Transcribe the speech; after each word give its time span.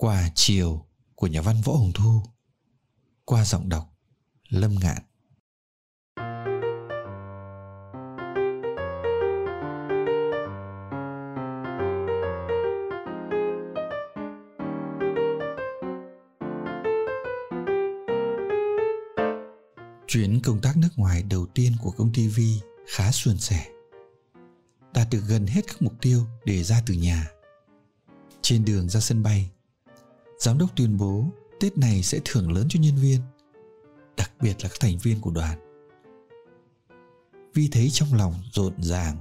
qua 0.00 0.30
chiều 0.34 0.86
của 1.14 1.26
nhà 1.26 1.42
văn 1.42 1.56
Võ 1.64 1.72
Hồng 1.72 1.92
Thu 1.94 2.22
qua 3.24 3.44
giọng 3.44 3.68
đọc 3.68 3.94
Lâm 4.48 4.74
Ngạn. 4.74 5.02
Chuyến 20.06 20.40
công 20.44 20.60
tác 20.62 20.76
nước 20.76 20.88
ngoài 20.96 21.22
đầu 21.22 21.46
tiên 21.54 21.72
của 21.82 21.90
công 21.90 22.12
ty 22.12 22.28
Vi 22.28 22.60
khá 22.86 23.12
suôn 23.12 23.38
sẻ. 23.38 23.66
Đạt 24.94 25.06
được 25.10 25.22
gần 25.28 25.46
hết 25.46 25.66
các 25.66 25.82
mục 25.82 25.94
tiêu 26.00 26.24
đề 26.44 26.62
ra 26.62 26.82
từ 26.86 26.94
nhà. 26.94 27.28
Trên 28.42 28.64
đường 28.64 28.88
ra 28.88 29.00
sân 29.00 29.22
bay, 29.22 29.50
giám 30.38 30.58
đốc 30.58 30.76
tuyên 30.76 30.96
bố 30.96 31.24
Tết 31.60 31.78
này 31.78 32.02
sẽ 32.02 32.20
thưởng 32.24 32.52
lớn 32.52 32.66
cho 32.68 32.80
nhân 32.80 32.96
viên, 32.96 33.20
đặc 34.16 34.30
biệt 34.40 34.54
là 34.62 34.68
các 34.68 34.80
thành 34.80 34.98
viên 34.98 35.20
của 35.20 35.30
đoàn. 35.30 35.58
Vi 37.54 37.68
thấy 37.72 37.88
trong 37.92 38.14
lòng 38.14 38.34
rộn 38.52 38.72
ràng, 38.82 39.16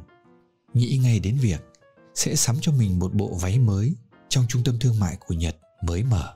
nghĩ 0.74 1.00
ngay 1.04 1.20
đến 1.20 1.38
việc 1.42 1.60
sẽ 2.16 2.36
sắm 2.36 2.56
cho 2.62 2.72
mình 2.72 3.00
một 3.00 3.14
bộ 3.14 3.34
váy 3.42 3.60
mới 3.60 3.94
trong 4.30 4.46
trung 4.48 4.64
tâm 4.66 4.80
thương 4.80 5.00
mại 5.00 5.18
của 5.28 5.34
Nhật 5.34 5.58
mới 5.82 6.04
mở. 6.04 6.34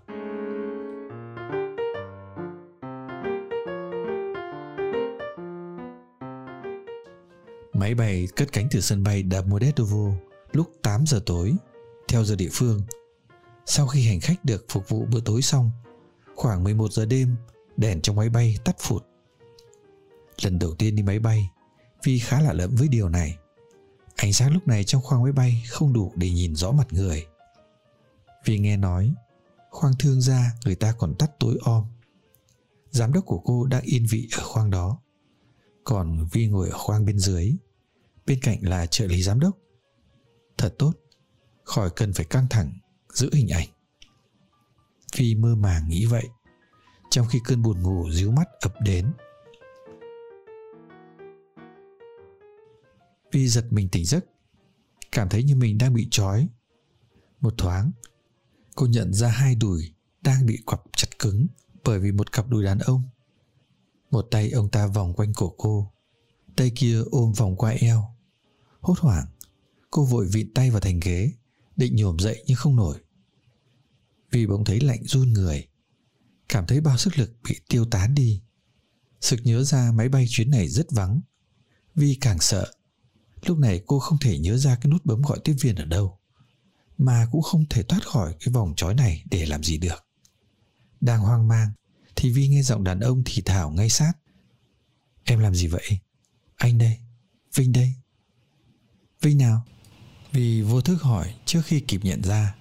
Máy 7.74 7.96
bay 7.96 8.28
cất 8.36 8.54
cánh 8.54 8.68
từ 8.72 8.82
sân 8.82 9.04
bay 9.04 9.24
Damodedovo 9.32 10.12
lúc 10.52 10.72
8 10.82 11.06
giờ 11.08 11.22
tối 11.26 11.54
theo 12.08 12.24
giờ 12.24 12.36
địa 12.36 12.50
phương. 12.52 12.82
Sau 13.66 13.88
khi 13.88 14.08
hành 14.08 14.20
khách 14.20 14.46
được 14.46 14.66
phục 14.70 14.90
vụ 14.90 15.06
bữa 15.06 15.22
tối 15.22 15.42
xong, 15.42 15.72
khoảng 16.36 16.64
11 16.64 16.92
giờ 16.92 17.06
đêm, 17.06 17.36
đèn 17.78 18.02
trong 18.02 18.16
máy 18.16 18.30
bay 18.30 18.58
tắt 18.66 18.76
phụt. 18.80 19.06
Lần 20.42 20.60
đầu 20.60 20.76
tiên 20.76 20.96
đi 20.96 21.04
máy 21.04 21.20
bay, 21.20 21.50
Vi 22.04 22.20
khá 22.20 22.42
lạ 22.42 22.54
lẫm 22.54 22.76
với 22.76 22.88
điều 22.88 23.10
này. 23.10 23.38
Ánh 24.16 24.34
sáng 24.34 24.54
lúc 24.54 24.68
này 24.68 24.84
trong 24.84 25.02
khoang 25.02 25.24
máy 25.24 25.32
bay 25.32 25.64
không 25.70 25.94
đủ 25.94 26.12
để 26.16 26.30
nhìn 26.30 26.56
rõ 26.56 26.72
mặt 26.72 26.88
người. 26.92 27.26
Vi 28.46 28.60
nghe 28.60 28.78
nói, 28.78 29.14
khoang 29.70 29.94
thương 30.00 30.22
gia 30.22 30.52
người 30.66 30.76
ta 30.76 30.92
còn 30.92 31.16
tắt 31.16 31.32
tối 31.40 31.58
om. 31.64 31.86
Giám 32.90 33.14
đốc 33.14 33.26
của 33.26 33.40
cô 33.40 33.66
đang 33.66 33.84
yên 33.84 34.06
vị 34.10 34.28
ở 34.38 34.44
khoang 34.44 34.70
đó. 34.70 35.00
Còn 35.84 36.28
Vi 36.32 36.48
ngồi 36.48 36.70
ở 36.70 36.78
khoang 36.78 37.06
bên 37.06 37.20
dưới, 37.20 37.56
bên 38.26 38.40
cạnh 38.42 38.58
là 38.62 38.86
trợ 38.86 39.06
lý 39.06 39.24
giám 39.24 39.40
đốc. 39.40 39.58
Thật 40.58 40.76
tốt, 40.80 40.94
khỏi 41.64 41.90
cần 41.96 42.14
phải 42.14 42.26
căng 42.26 42.48
thẳng 42.50 42.74
giữ 43.18 43.30
hình 43.34 43.48
ảnh. 43.50 43.68
Phi 45.14 45.36
mơ 45.36 45.56
màng 45.56 45.90
nghĩ 45.90 46.06
vậy, 46.06 46.28
trong 47.10 47.28
khi 47.28 47.40
cơn 47.46 47.62
buồn 47.62 47.82
ngủ 47.82 48.12
díu 48.12 48.32
mắt 48.32 48.48
ập 48.62 48.74
đến. 48.82 49.14
Phi 53.32 53.48
giật 53.48 53.66
mình 53.70 53.90
tỉnh 53.90 54.06
giấc, 54.06 54.26
cảm 55.12 55.30
thấy 55.30 55.44
như 55.44 55.56
mình 55.56 55.78
đang 55.78 55.94
bị 55.94 56.08
trói. 56.12 56.48
Một 57.42 57.54
thoáng, 57.58 57.92
cô 58.76 58.86
nhận 58.86 59.14
ra 59.14 59.28
hai 59.28 59.56
đùi 59.56 59.94
đang 60.22 60.46
bị 60.46 60.58
quặp 60.66 60.82
chặt 60.96 61.20
cứng 61.20 61.48
bởi 61.84 62.00
vì 62.00 62.12
một 62.12 62.32
cặp 62.32 62.50
đùi 62.50 62.64
đàn 62.64 62.80
ông. 62.80 63.04
Một 64.12 64.28
tay 64.32 64.52
ông 64.52 64.70
ta 64.70 64.88
vòng 64.88 65.14
quanh 65.14 65.34
cổ 65.34 65.56
cô, 65.58 65.92
tay 66.56 66.72
kia 66.76 67.02
ôm 67.12 67.34
vòng 67.34 67.56
qua 67.56 67.72
eo. 67.72 68.16
Hốt 68.80 69.00
hoảng, 69.00 69.26
cô 69.90 70.06
vội 70.06 70.28
vịn 70.32 70.54
tay 70.54 70.72
vào 70.72 70.80
thành 70.80 71.00
ghế 71.00 71.32
định 71.76 71.96
nhổm 71.96 72.20
dậy 72.20 72.44
nhưng 72.48 72.58
không 72.58 72.76
nổi. 72.76 73.00
Vì 74.32 74.48
bỗng 74.48 74.66
thấy 74.66 74.80
lạnh 74.80 75.04
run 75.04 75.34
người, 75.34 75.68
cảm 76.50 76.68
thấy 76.68 76.82
bao 76.82 76.98
sức 76.98 77.18
lực 77.18 77.32
bị 77.44 77.60
tiêu 77.70 77.86
tán 77.86 78.16
đi. 78.16 78.42
Sực 79.22 79.40
nhớ 79.44 79.64
ra 79.64 79.92
máy 79.92 80.10
bay 80.10 80.26
chuyến 80.30 80.50
này 80.50 80.68
rất 80.68 80.92
vắng, 80.92 81.22
vi 81.96 82.18
càng 82.22 82.40
sợ. 82.40 82.74
Lúc 83.46 83.58
này 83.58 83.82
cô 83.88 84.00
không 84.00 84.18
thể 84.18 84.40
nhớ 84.40 84.58
ra 84.58 84.76
cái 84.76 84.92
nút 84.92 85.06
bấm 85.06 85.22
gọi 85.22 85.40
tiếp 85.44 85.56
viên 85.62 85.76
ở 85.76 85.86
đâu, 85.86 86.20
mà 86.98 87.28
cũng 87.32 87.42
không 87.42 87.66
thể 87.70 87.84
thoát 87.84 88.08
khỏi 88.08 88.36
cái 88.40 88.54
vòng 88.54 88.74
trói 88.78 88.94
này 88.94 89.24
để 89.32 89.46
làm 89.46 89.64
gì 89.64 89.78
được. 89.78 90.06
Đang 91.02 91.22
hoang 91.22 91.48
mang, 91.48 91.72
thì 92.16 92.32
vi 92.32 92.48
nghe 92.48 92.62
giọng 92.62 92.84
đàn 92.84 93.00
ông 93.00 93.24
thì 93.26 93.42
thảo 93.46 93.72
ngay 93.72 93.90
sát. 93.90 94.14
Em 95.24 95.40
làm 95.40 95.56
gì 95.56 95.68
vậy? 95.68 96.00
Anh 96.56 96.78
đây, 96.78 96.98
vinh 97.56 97.72
đây. 97.72 97.94
Vinh 99.22 99.38
nào? 99.38 99.66
Vì 100.32 100.62
vô 100.62 100.82
thức 100.82 101.02
hỏi 101.02 101.34
trước 101.46 101.62
khi 101.66 101.80
kịp 101.80 102.02
nhận 102.04 102.24
ra. 102.24 102.56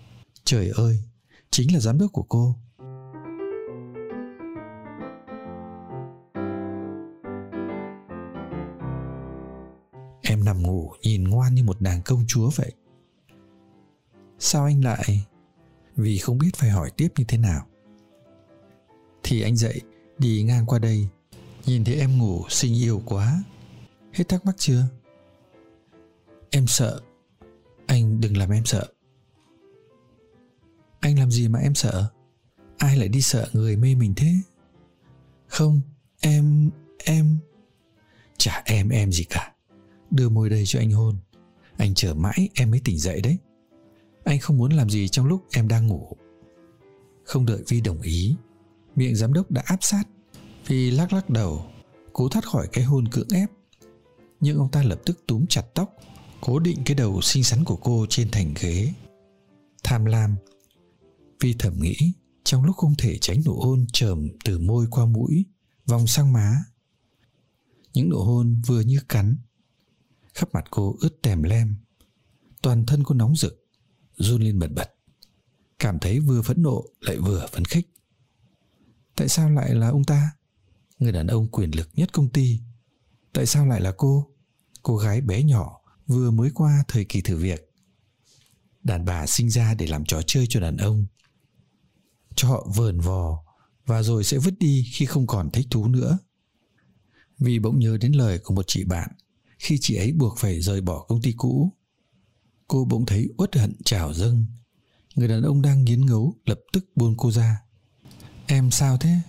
Trời 0.44 0.70
ơi, 0.76 0.98
chính 1.50 1.75
là 1.75 1.81
giám 1.81 1.98
đốc 1.98 2.12
của 2.12 2.22
cô. 2.22 2.54
Em 10.22 10.44
nằm 10.44 10.62
ngủ 10.62 10.92
nhìn 11.03 11.25
ngoan 11.25 11.54
như 11.54 11.64
một 11.64 11.82
nàng 11.82 12.03
công 12.04 12.25
chúa 12.28 12.50
vậy. 12.56 12.72
Sao 14.38 14.64
anh 14.64 14.84
lại? 14.84 15.26
Vì 15.97 16.19
không 16.19 16.38
biết 16.38 16.50
phải 16.56 16.70
hỏi 16.70 16.91
tiếp 16.97 17.08
như 17.16 17.25
thế 17.28 17.38
nào. 17.38 17.66
Thì 19.22 19.42
anh 19.42 19.56
dậy, 19.56 19.81
đi 20.19 20.42
ngang 20.42 20.66
qua 20.66 20.78
đây. 20.78 21.08
Nhìn 21.66 21.84
thấy 21.84 21.94
em 21.94 22.19
ngủ 22.19 22.44
xinh 22.48 22.75
yêu 22.75 23.02
quá. 23.04 23.42
Hết 24.12 24.28
thắc 24.28 24.47
mắc 24.47 24.54
chưa? 24.58 24.82
Em 26.50 26.66
sợ 26.66 27.00
anh 27.90 28.20
đừng 28.20 28.36
làm 28.36 28.50
em 28.50 28.64
sợ. 28.64 28.86
Anh 31.00 31.18
làm 31.18 31.30
gì 31.30 31.48
mà 31.48 31.58
em 31.58 31.74
sợ? 31.74 32.10
Ai 32.78 32.96
lại 32.96 33.08
đi 33.08 33.22
sợ 33.22 33.48
người 33.52 33.76
mê 33.76 33.94
mình 33.94 34.14
thế? 34.16 34.32
Không, 35.46 35.80
em 36.20 36.70
em. 37.04 37.38
Chả 38.38 38.62
em 38.64 38.88
em 38.88 39.12
gì 39.12 39.24
cả. 39.24 39.54
Đưa 40.10 40.28
môi 40.28 40.50
đây 40.50 40.64
cho 40.66 40.78
anh 40.78 40.90
hôn. 40.90 41.16
Anh 41.76 41.94
chờ 41.94 42.14
mãi 42.14 42.48
em 42.54 42.70
mới 42.70 42.80
tỉnh 42.84 42.98
dậy 42.98 43.20
đấy. 43.20 43.38
Anh 44.24 44.38
không 44.38 44.58
muốn 44.58 44.72
làm 44.72 44.90
gì 44.90 45.08
trong 45.08 45.26
lúc 45.26 45.46
em 45.52 45.68
đang 45.68 45.86
ngủ. 45.86 46.16
Không 47.24 47.46
đợi 47.46 47.62
vi 47.68 47.80
đồng 47.80 48.00
ý, 48.00 48.36
miệng 48.96 49.16
giám 49.16 49.32
đốc 49.32 49.50
đã 49.50 49.62
áp 49.66 49.78
sát. 49.80 50.04
Vi 50.66 50.90
lắc 50.90 51.12
lắc 51.12 51.30
đầu, 51.30 51.66
cố 52.12 52.28
thoát 52.28 52.44
khỏi 52.44 52.68
cái 52.72 52.84
hôn 52.84 53.08
cưỡng 53.08 53.28
ép. 53.34 53.50
Nhưng 54.40 54.58
ông 54.58 54.70
ta 54.70 54.82
lập 54.82 55.00
tức 55.06 55.26
túm 55.26 55.46
chặt 55.46 55.64
tóc 55.74 55.96
cố 56.40 56.58
định 56.58 56.82
cái 56.84 56.94
đầu 56.94 57.20
xinh 57.22 57.44
xắn 57.44 57.64
của 57.64 57.76
cô 57.76 58.06
trên 58.08 58.30
thành 58.30 58.54
ghế. 58.60 58.94
Tham 59.84 60.04
lam. 60.04 60.36
Vi 61.40 61.54
thầm 61.58 61.80
nghĩ, 61.80 62.12
trong 62.44 62.64
lúc 62.64 62.76
không 62.76 62.94
thể 62.98 63.18
tránh 63.20 63.42
nụ 63.44 63.60
hôn 63.60 63.86
trầm 63.92 64.28
từ 64.44 64.58
môi 64.58 64.86
qua 64.90 65.06
mũi, 65.06 65.44
vòng 65.86 66.06
sang 66.06 66.32
má. 66.32 66.64
Những 67.92 68.08
nụ 68.08 68.18
hôn 68.18 68.62
vừa 68.66 68.80
như 68.80 69.00
cắn, 69.08 69.36
khắp 70.34 70.48
mặt 70.52 70.64
cô 70.70 70.96
ướt 71.00 71.22
tèm 71.22 71.42
lem. 71.42 71.76
Toàn 72.62 72.86
thân 72.86 73.04
cô 73.04 73.14
nóng 73.14 73.36
rực, 73.36 73.66
run 74.16 74.42
lên 74.42 74.58
bật 74.58 74.72
bật. 74.72 74.90
Cảm 75.78 75.98
thấy 75.98 76.20
vừa 76.20 76.42
phẫn 76.42 76.62
nộ, 76.62 76.84
lại 77.00 77.16
vừa 77.18 77.46
phấn 77.52 77.64
khích. 77.64 77.90
Tại 79.16 79.28
sao 79.28 79.50
lại 79.50 79.75
là 79.75 79.88
ông 79.88 80.04
ta? 80.04 80.31
Người 80.98 81.12
đàn 81.12 81.26
ông 81.26 81.48
quyền 81.48 81.70
lực 81.70 81.88
nhất 81.94 82.12
công 82.12 82.28
ty. 82.28 82.60
Tại 83.32 83.46
sao 83.46 83.66
lại 83.66 83.81
là 83.81 83.93
cô? 83.96 84.26
Cô 84.82 84.96
gái 84.96 85.20
bé 85.20 85.43
nhỏ 85.43 85.80
vừa 86.10 86.30
mới 86.30 86.50
qua 86.54 86.84
thời 86.88 87.04
kỳ 87.04 87.20
thử 87.20 87.36
việc. 87.36 87.72
Đàn 88.82 89.04
bà 89.04 89.26
sinh 89.26 89.50
ra 89.50 89.74
để 89.74 89.86
làm 89.86 90.04
trò 90.04 90.22
chơi 90.26 90.46
cho 90.48 90.60
đàn 90.60 90.76
ông, 90.76 91.06
cho 92.34 92.48
họ 92.48 92.66
vờn 92.74 93.00
vò 93.00 93.44
và 93.86 94.02
rồi 94.02 94.24
sẽ 94.24 94.38
vứt 94.38 94.54
đi 94.58 94.86
khi 94.92 95.06
không 95.06 95.26
còn 95.26 95.50
thích 95.50 95.66
thú 95.70 95.88
nữa. 95.88 96.18
Vì 97.38 97.58
bỗng 97.58 97.78
nhớ 97.78 97.98
đến 98.00 98.12
lời 98.12 98.38
của 98.38 98.54
một 98.54 98.64
chị 98.66 98.84
bạn, 98.84 99.10
khi 99.58 99.78
chị 99.80 99.94
ấy 99.94 100.12
buộc 100.12 100.38
phải 100.38 100.60
rời 100.60 100.80
bỏ 100.80 101.04
công 101.08 101.22
ty 101.22 101.32
cũ, 101.36 101.72
cô 102.68 102.84
bỗng 102.84 103.06
thấy 103.06 103.28
uất 103.38 103.56
hận 103.56 103.72
trào 103.84 104.14
dâng. 104.14 104.46
Người 105.14 105.28
đàn 105.28 105.42
ông 105.42 105.62
đang 105.62 105.84
nghiến 105.84 106.06
ngấu 106.06 106.34
lập 106.44 106.60
tức 106.72 106.84
buông 106.96 107.16
cô 107.16 107.30
ra. 107.30 107.62
Em 108.46 108.70
sao 108.70 108.98
thế? 108.98 109.20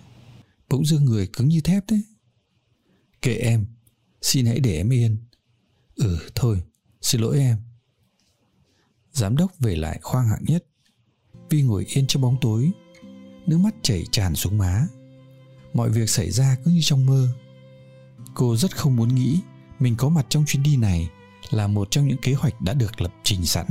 Bỗng 0.68 0.86
dưng 0.86 1.04
người 1.04 1.26
cứng 1.26 1.48
như 1.48 1.60
thép 1.60 1.84
thế. 1.88 2.00
Kệ 3.22 3.34
em, 3.34 3.66
xin 4.22 4.46
hãy 4.46 4.60
để 4.60 4.76
em 4.76 4.92
yên. 4.92 5.16
Ừ 5.94 6.18
thôi 6.34 6.62
Xin 7.02 7.20
lỗi 7.20 7.38
em. 7.38 7.56
Giám 9.12 9.36
đốc 9.36 9.58
về 9.58 9.76
lại 9.76 9.98
khoang 10.02 10.28
hạng 10.28 10.44
nhất. 10.44 10.64
Vi 11.50 11.62
ngồi 11.62 11.84
yên 11.84 12.06
trong 12.06 12.22
bóng 12.22 12.36
tối. 12.40 12.70
Nước 13.46 13.58
mắt 13.58 13.74
chảy 13.82 14.04
tràn 14.10 14.34
xuống 14.34 14.58
má. 14.58 14.86
Mọi 15.74 15.90
việc 15.90 16.10
xảy 16.10 16.30
ra 16.30 16.56
cứ 16.64 16.70
như 16.70 16.80
trong 16.82 17.06
mơ. 17.06 17.28
Cô 18.34 18.56
rất 18.56 18.76
không 18.76 18.96
muốn 18.96 19.14
nghĩ 19.14 19.40
mình 19.78 19.94
có 19.96 20.08
mặt 20.08 20.26
trong 20.28 20.44
chuyến 20.46 20.62
đi 20.62 20.76
này 20.76 21.10
là 21.50 21.66
một 21.66 21.90
trong 21.90 22.08
những 22.08 22.18
kế 22.22 22.32
hoạch 22.32 22.60
đã 22.60 22.74
được 22.74 23.00
lập 23.00 23.14
trình 23.22 23.46
sẵn. 23.46 23.66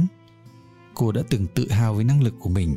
Cô 0.93 1.11
đã 1.11 1.21
từng 1.29 1.47
tự 1.47 1.71
hào 1.71 1.93
với 1.93 2.03
năng 2.03 2.23
lực 2.23 2.33
của 2.39 2.49
mình 2.49 2.75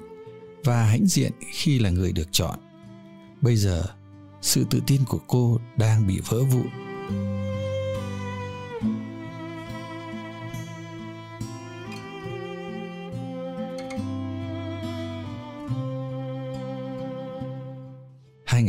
và 0.64 0.84
hãnh 0.84 1.06
diện 1.06 1.32
khi 1.52 1.78
là 1.78 1.90
người 1.90 2.12
được 2.12 2.28
chọn. 2.32 2.58
Bây 3.40 3.56
giờ, 3.56 3.84
sự 4.42 4.66
tự 4.70 4.80
tin 4.86 5.04
của 5.04 5.20
cô 5.26 5.60
đang 5.76 6.06
bị 6.06 6.20
vỡ 6.28 6.44
vụn. 6.44 6.83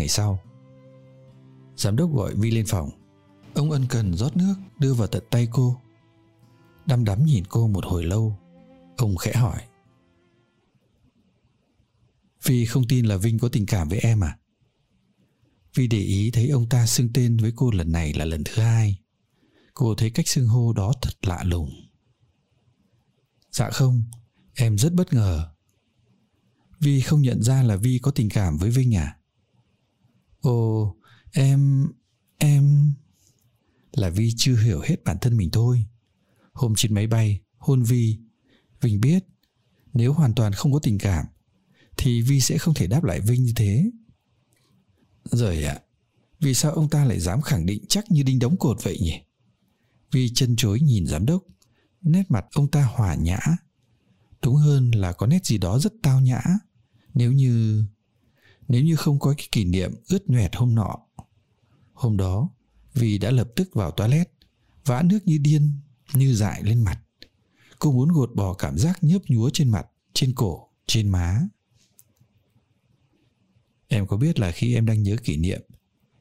Ngày 0.05 0.09
sau 0.09 0.39
giám 1.75 1.95
đốc 1.95 2.13
gọi 2.13 2.35
vi 2.35 2.51
lên 2.51 2.65
phòng 2.67 2.89
ông 3.53 3.71
ân 3.71 3.85
cần 3.89 4.13
rót 4.13 4.37
nước 4.37 4.55
đưa 4.79 4.93
vào 4.93 5.07
tận 5.07 5.23
tay 5.29 5.47
cô 5.51 5.81
đăm 6.85 7.05
đắm 7.05 7.25
nhìn 7.25 7.43
cô 7.49 7.67
một 7.67 7.85
hồi 7.85 8.03
lâu 8.03 8.39
ông 8.97 9.17
khẽ 9.17 9.33
hỏi 9.33 9.61
Vi 12.43 12.65
không 12.65 12.87
tin 12.87 13.05
là 13.05 13.17
Vinh 13.17 13.39
có 13.39 13.49
tình 13.49 13.65
cảm 13.65 13.89
với 13.89 13.99
em 13.99 14.23
à? 14.23 14.37
Vi 15.75 15.87
để 15.87 15.99
ý 15.99 16.31
thấy 16.31 16.49
ông 16.49 16.69
ta 16.69 16.85
xưng 16.85 17.13
tên 17.13 17.37
với 17.37 17.53
cô 17.55 17.71
lần 17.71 17.91
này 17.91 18.13
là 18.13 18.25
lần 18.25 18.43
thứ 18.43 18.61
hai. 18.61 18.99
Cô 19.73 19.95
thấy 19.95 20.09
cách 20.09 20.27
xưng 20.27 20.47
hô 20.47 20.73
đó 20.73 20.93
thật 21.01 21.13
lạ 21.21 21.43
lùng. 21.43 21.69
Dạ 23.51 23.69
không, 23.69 24.03
em 24.53 24.77
rất 24.77 24.93
bất 24.93 25.13
ngờ. 25.13 25.49
Vi 26.79 27.01
không 27.01 27.21
nhận 27.21 27.43
ra 27.43 27.63
là 27.63 27.75
Vi 27.75 27.99
có 28.01 28.11
tình 28.11 28.29
cảm 28.29 28.57
với 28.57 28.69
Vinh 28.69 28.95
à? 28.95 29.17
Ồ, 30.45 30.95
em... 31.31 31.87
em... 32.37 32.93
Là 33.91 34.09
Vi 34.09 34.33
chưa 34.37 34.55
hiểu 34.55 34.81
hết 34.83 35.03
bản 35.03 35.17
thân 35.21 35.37
mình 35.37 35.49
thôi. 35.51 35.85
Hôm 36.53 36.73
trên 36.77 36.93
máy 36.93 37.07
bay, 37.07 37.41
hôn 37.57 37.83
Vi, 37.83 38.17
Vinh 38.81 39.01
biết 39.01 39.23
nếu 39.93 40.13
hoàn 40.13 40.33
toàn 40.33 40.53
không 40.53 40.73
có 40.73 40.79
tình 40.79 40.97
cảm 40.97 41.25
thì 41.97 42.21
Vi 42.21 42.39
sẽ 42.39 42.57
không 42.57 42.73
thể 42.73 42.87
đáp 42.87 43.03
lại 43.03 43.21
Vinh 43.21 43.43
như 43.43 43.53
thế. 43.55 43.91
Rồi 45.23 45.63
ạ, 45.63 45.73
à, 45.73 45.81
vì 46.39 46.53
sao 46.53 46.71
ông 46.71 46.89
ta 46.89 47.05
lại 47.05 47.19
dám 47.19 47.41
khẳng 47.41 47.65
định 47.65 47.85
chắc 47.89 48.11
như 48.11 48.23
đinh 48.23 48.39
đóng 48.39 48.57
cột 48.57 48.83
vậy 48.83 48.97
nhỉ? 49.01 49.21
Vi 50.11 50.29
chân 50.33 50.55
chối 50.55 50.79
nhìn 50.79 51.07
giám 51.07 51.25
đốc, 51.25 51.43
nét 52.01 52.23
mặt 52.29 52.45
ông 52.53 52.71
ta 52.71 52.83
hòa 52.83 53.15
nhã. 53.15 53.39
Đúng 54.41 54.55
hơn 54.55 54.91
là 54.91 55.11
có 55.13 55.27
nét 55.27 55.45
gì 55.45 55.57
đó 55.57 55.79
rất 55.79 55.93
tao 56.01 56.21
nhã. 56.21 56.41
Nếu 57.13 57.31
như... 57.31 57.83
Nếu 58.67 58.83
như 58.83 58.95
không 58.95 59.19
có 59.19 59.33
cái 59.37 59.47
kỷ 59.51 59.65
niệm 59.65 59.95
ướt 60.09 60.29
nhoẹt 60.29 60.55
hôm 60.55 60.75
nọ. 60.75 60.95
Hôm 61.93 62.17
đó, 62.17 62.49
vì 62.93 63.17
đã 63.17 63.31
lập 63.31 63.47
tức 63.55 63.69
vào 63.73 63.91
toilet, 63.91 64.31
vã 64.85 65.01
nước 65.01 65.19
như 65.25 65.37
điên, 65.37 65.71
như 66.13 66.35
dại 66.35 66.63
lên 66.63 66.83
mặt. 66.83 67.01
Cô 67.79 67.91
muốn 67.91 68.09
gột 68.09 68.35
bỏ 68.35 68.53
cảm 68.53 68.77
giác 68.77 69.03
nhớp 69.03 69.21
nhúa 69.27 69.49
trên 69.53 69.69
mặt, 69.69 69.87
trên 70.13 70.33
cổ, 70.35 70.69
trên 70.87 71.09
má. 71.09 71.41
Em 73.87 74.07
có 74.07 74.17
biết 74.17 74.39
là 74.39 74.51
khi 74.51 74.75
em 74.75 74.85
đang 74.85 75.03
nhớ 75.03 75.17
kỷ 75.23 75.37
niệm 75.37 75.61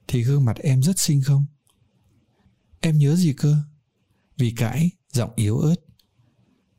Thì 0.09 0.23
gương 0.23 0.45
mặt 0.45 0.57
em 0.57 0.83
rất 0.83 0.99
xinh 0.99 1.23
không? 1.23 1.47
Em 2.81 2.99
nhớ 2.99 3.17
gì 3.17 3.33
cơ? 3.33 3.57
Vì 4.37 4.51
cãi, 4.57 4.91
giọng 5.13 5.31
yếu 5.37 5.59
ớt 5.59 5.75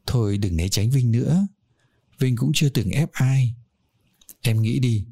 Thôi 0.05 0.37
đừng 0.37 0.57
né 0.57 0.69
tránh 0.69 0.89
Vinh 0.89 1.11
nữa 1.11 1.47
Vinh 2.19 2.35
cũng 2.35 2.51
chưa 2.53 2.69
từng 2.69 2.89
ép 2.89 3.11
ai 3.11 3.55
Em 4.41 4.61
nghĩ 4.61 4.79
đi 4.79 5.07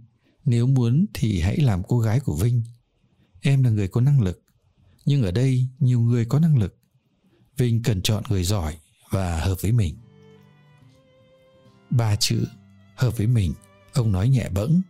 nếu 0.46 0.68
muốn 0.68 1.06
thì 1.14 1.42
hãy 1.42 1.58
làm 1.58 1.84
cô 1.88 2.00
gái 2.00 2.20
của 2.20 2.36
Vinh. 2.36 2.64
Em 3.42 3.64
là 3.64 3.70
người 3.70 3.88
có 3.88 4.02
năng 4.02 4.22
lực, 4.22 4.44
Nhưng 5.06 5.24
ở 5.24 5.32
đây 5.32 5.68
nhiều 5.80 6.02
người 6.02 6.26
có 6.26 6.40
năng 6.40 6.58
lực. 6.58 6.78
Vinh 7.58 7.84
cần 7.84 8.02
chọn 8.02 8.24
người 8.30 8.44
giỏi 8.44 8.78
Và 9.10 9.40
hợp 9.40 9.56
với 9.62 9.72
mình. 9.72 9.96
Ba 11.90 12.16
chữ 12.16 12.46
Hợp 12.96 13.18
với 13.18 13.28
mình 13.28 13.54
Ông 13.94 14.12
nói 14.12 14.30
nhẹ 14.30 14.50
bẫng. 14.50 14.82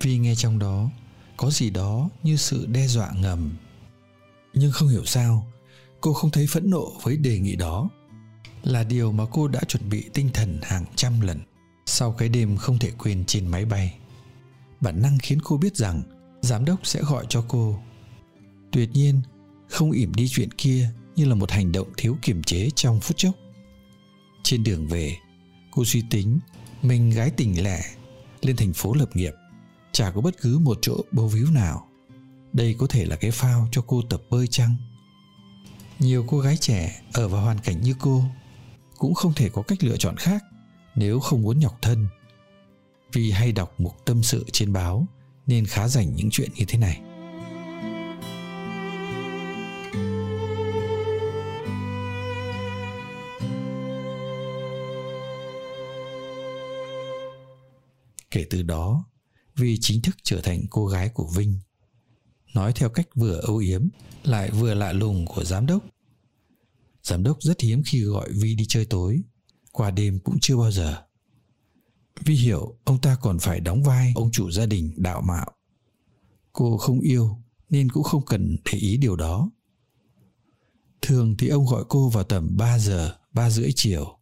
Vi 0.00 0.18
nghe 0.18 0.34
trong 0.34 0.58
đó 0.58 0.90
có 1.36 1.50
gì 1.50 1.70
đó 1.70 2.08
như 2.22 2.36
sự 2.36 2.66
đe 2.66 2.86
dọa 2.86 3.12
ngầm. 3.12 3.56
Nhưng 4.54 4.72
không 4.72 4.88
hiểu 4.88 5.04
sao, 5.04 5.46
cô 6.00 6.12
không 6.12 6.30
thấy 6.30 6.46
phẫn 6.46 6.70
nộ 6.70 6.92
với 7.02 7.16
đề 7.16 7.38
nghị 7.38 7.56
đó. 7.56 7.90
Là 8.62 8.84
điều 8.84 9.12
mà 9.12 9.24
cô 9.32 9.48
đã 9.48 9.60
chuẩn 9.68 9.88
bị 9.90 10.04
tinh 10.14 10.30
thần 10.34 10.58
hàng 10.62 10.84
trăm 10.96 11.20
lần 11.20 11.40
sau 11.88 12.12
cái 12.12 12.28
đêm 12.28 12.56
không 12.56 12.78
thể 12.78 12.90
quên 12.98 13.24
trên 13.24 13.46
máy 13.46 13.64
bay, 13.64 13.98
bản 14.80 15.02
năng 15.02 15.18
khiến 15.18 15.38
cô 15.44 15.56
biết 15.56 15.76
rằng 15.76 16.02
giám 16.40 16.64
đốc 16.64 16.86
sẽ 16.86 17.02
gọi 17.02 17.26
cho 17.28 17.44
cô. 17.48 17.78
Tuyệt 18.72 18.90
nhiên, 18.92 19.20
không 19.68 19.90
ỉm 19.90 20.14
đi 20.14 20.28
chuyện 20.28 20.50
kia 20.52 20.90
như 21.16 21.24
là 21.24 21.34
một 21.34 21.50
hành 21.50 21.72
động 21.72 21.88
thiếu 21.96 22.16
kiềm 22.22 22.42
chế 22.42 22.68
trong 22.74 23.00
phút 23.00 23.16
chốc. 23.16 23.34
Trên 24.42 24.64
đường 24.64 24.88
về, 24.88 25.16
cô 25.70 25.84
suy 25.84 26.02
tính 26.10 26.38
mình 26.82 27.10
gái 27.10 27.30
tỉnh 27.30 27.64
lẻ 27.64 27.84
lên 28.42 28.56
thành 28.56 28.72
phố 28.72 28.94
lập 28.94 29.16
nghiệp, 29.16 29.32
chả 29.92 30.10
có 30.10 30.20
bất 30.20 30.40
cứ 30.40 30.58
một 30.58 30.78
chỗ 30.82 30.96
bầu 31.12 31.28
víu 31.28 31.46
nào. 31.50 31.88
Đây 32.52 32.74
có 32.78 32.86
thể 32.86 33.04
là 33.04 33.16
cái 33.16 33.30
phao 33.30 33.68
cho 33.72 33.82
cô 33.86 34.02
tập 34.02 34.22
bơi 34.30 34.46
chăng? 34.46 34.76
Nhiều 35.98 36.24
cô 36.28 36.38
gái 36.38 36.56
trẻ 36.56 37.02
ở 37.12 37.28
vào 37.28 37.42
hoàn 37.42 37.58
cảnh 37.58 37.82
như 37.82 37.94
cô 37.98 38.24
cũng 38.98 39.14
không 39.14 39.32
thể 39.34 39.48
có 39.48 39.62
cách 39.62 39.84
lựa 39.84 39.96
chọn 39.96 40.16
khác 40.16 40.44
nếu 40.98 41.20
không 41.20 41.42
muốn 41.42 41.58
nhọc 41.58 41.78
thân 41.82 42.06
vì 43.12 43.30
hay 43.30 43.52
đọc 43.52 43.74
mục 43.78 44.04
tâm 44.04 44.22
sự 44.22 44.44
trên 44.52 44.72
báo 44.72 45.06
nên 45.46 45.66
khá 45.66 45.88
rảnh 45.88 46.14
những 46.14 46.28
chuyện 46.30 46.50
như 46.54 46.64
thế 46.68 46.78
này 46.78 47.00
kể 58.30 58.46
từ 58.50 58.62
đó 58.62 59.04
Vi 59.56 59.78
chính 59.80 60.02
thức 60.02 60.16
trở 60.22 60.40
thành 60.40 60.62
cô 60.70 60.86
gái 60.86 61.08
của 61.08 61.30
Vinh. 61.36 61.58
Nói 62.54 62.72
theo 62.72 62.88
cách 62.88 63.08
vừa 63.14 63.40
âu 63.40 63.56
yếm, 63.56 63.88
lại 64.24 64.50
vừa 64.50 64.74
lạ 64.74 64.92
lùng 64.92 65.26
của 65.26 65.44
giám 65.44 65.66
đốc. 65.66 65.84
Giám 67.02 67.22
đốc 67.22 67.42
rất 67.42 67.60
hiếm 67.60 67.82
khi 67.86 68.02
gọi 68.02 68.28
Vi 68.32 68.54
đi 68.54 68.64
chơi 68.68 68.84
tối, 68.84 69.22
qua 69.78 69.90
đêm 69.90 70.18
cũng 70.24 70.38
chưa 70.40 70.56
bao 70.56 70.70
giờ. 70.70 71.02
Vi 72.20 72.34
hiểu 72.34 72.78
ông 72.84 73.00
ta 73.00 73.16
còn 73.20 73.38
phải 73.38 73.60
đóng 73.60 73.82
vai 73.82 74.12
ông 74.16 74.30
chủ 74.30 74.50
gia 74.50 74.66
đình 74.66 74.94
đạo 74.96 75.20
mạo. 75.20 75.52
Cô 76.52 76.76
không 76.76 77.00
yêu 77.00 77.36
nên 77.70 77.90
cũng 77.90 78.02
không 78.02 78.24
cần 78.24 78.56
để 78.64 78.78
ý 78.78 78.96
điều 78.96 79.16
đó. 79.16 79.50
Thường 81.02 81.34
thì 81.38 81.48
ông 81.48 81.66
gọi 81.66 81.84
cô 81.88 82.08
vào 82.08 82.24
tầm 82.24 82.56
3 82.56 82.78
giờ, 82.78 83.16
3 83.32 83.50
rưỡi 83.50 83.70
chiều. 83.74 84.18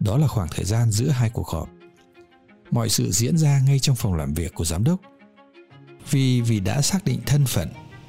Đó 0.00 0.16
là 0.16 0.28
khoảng 0.28 0.48
thời 0.50 0.64
gian 0.64 0.90
giữa 0.90 1.08
hai 1.08 1.30
cuộc 1.30 1.48
họp 1.48 1.68
mọi 2.70 2.88
sự 2.88 3.10
diễn 3.10 3.38
ra 3.38 3.60
ngay 3.66 3.78
trong 3.78 3.96
phòng 3.96 4.14
làm 4.14 4.34
việc 4.34 4.54
của 4.54 4.64
giám 4.64 4.84
đốc 4.84 5.00
vì 6.10 6.40
vì 6.40 6.60
đã 6.60 6.82
xác 6.82 7.04
định 7.04 7.20
thân 7.26 7.46
phận 7.46 7.68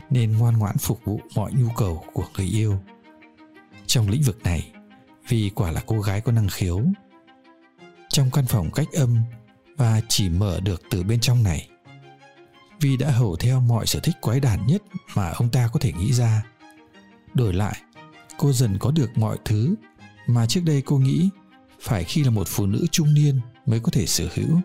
nên 0.09 0.37
ngoan 0.37 0.57
ngoãn 0.57 0.77
phục 0.77 0.99
vụ 1.05 1.21
mọi 1.35 1.51
nhu 1.53 1.67
cầu 1.77 2.03
của 2.13 2.25
người 2.37 2.47
yêu 2.47 2.79
trong 3.85 4.09
lĩnh 4.09 4.21
vực 4.21 4.43
này 4.43 4.71
vì 5.31 5.51
quả 5.55 5.71
là 5.71 5.81
cô 5.85 5.99
gái 6.01 6.21
có 6.21 6.31
năng 6.31 6.47
khiếu. 6.49 6.83
Trong 8.09 8.31
căn 8.31 8.45
phòng 8.45 8.71
cách 8.71 8.87
âm 8.93 9.17
và 9.77 10.01
chỉ 10.09 10.29
mở 10.29 10.59
được 10.59 10.81
từ 10.89 11.03
bên 11.03 11.19
trong 11.19 11.43
này 11.43 11.69
vì 12.79 12.97
đã 12.97 13.11
hầu 13.11 13.35
theo 13.35 13.59
mọi 13.59 13.87
sở 13.87 13.99
thích 13.99 14.15
quái 14.21 14.39
đản 14.39 14.67
nhất 14.67 14.83
mà 15.15 15.29
ông 15.29 15.49
ta 15.49 15.69
có 15.73 15.79
thể 15.79 15.93
nghĩ 15.93 16.13
ra. 16.13 16.43
Đổi 17.33 17.53
lại, 17.53 17.81
cô 18.37 18.53
dần 18.53 18.77
có 18.79 18.91
được 18.91 19.17
mọi 19.17 19.37
thứ 19.45 19.75
mà 20.27 20.45
trước 20.45 20.61
đây 20.65 20.81
cô 20.85 20.97
nghĩ 20.97 21.29
phải 21.81 22.03
khi 22.03 22.23
là 22.23 22.29
một 22.29 22.47
phụ 22.47 22.65
nữ 22.65 22.85
trung 22.91 23.13
niên 23.13 23.39
mới 23.65 23.79
có 23.79 23.91
thể 23.91 24.05
sở 24.05 24.27
hữu. 24.33 24.59